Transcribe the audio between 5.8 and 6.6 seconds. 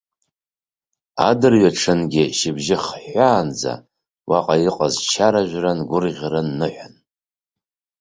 гәырӷьаран,